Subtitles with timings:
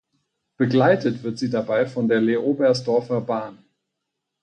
[0.57, 3.63] Begleitet wird sie dabei von der Leobersdorfer Bahn.